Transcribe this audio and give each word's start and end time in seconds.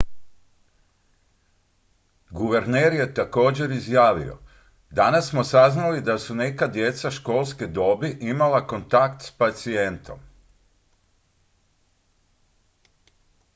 "guverner 2.31 2.93
je 2.93 3.13
također 3.13 3.71
izjavio: 3.71 4.39
"danas 4.91 5.29
smo 5.29 5.43
saznali 5.43 6.01
da 6.01 6.17
su 6.19 6.35
neka 6.35 6.67
djeca 6.67 7.11
školske 7.11 7.67
dobi 7.67 8.17
imala 8.21 8.67
kontakt 8.67 9.25
s 9.25 9.31
pacijentom"". 9.31 10.19